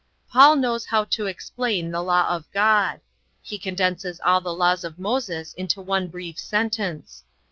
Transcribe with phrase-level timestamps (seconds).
[0.33, 3.01] '"Paul knows how to explain the law of God.
[3.43, 7.23] He condenses all the laws of Moses into one brief sentence.